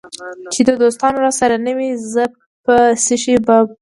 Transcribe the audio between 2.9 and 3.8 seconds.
څشي به پایېږم